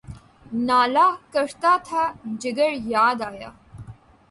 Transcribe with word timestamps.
نالہ 0.67 1.07
کرتا 1.33 1.73
تھا، 1.87 2.03
جگر 2.41 2.71
یاد 2.93 3.21
آیا 3.29 3.49